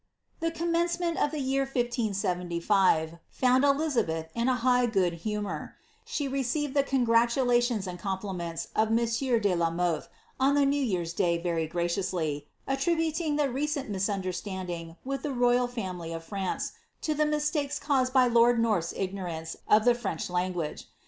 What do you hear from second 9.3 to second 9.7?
de la